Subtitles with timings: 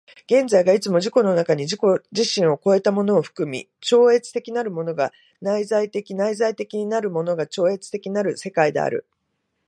[0.25, 1.79] 現在がいつも自己の中に自己
[2.11, 9.05] 自身を越えたものを含み、超越的なるものが内在的、内在的なるものが超越的なる世界である。